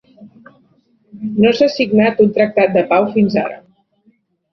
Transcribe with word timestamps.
No 1.43 1.51
s'ha 1.57 1.67
signat 1.73 2.23
un 2.25 2.31
tractat 2.39 2.73
de 2.79 2.83
pau 2.95 3.05
fins 3.13 3.37
ara. 3.43 3.61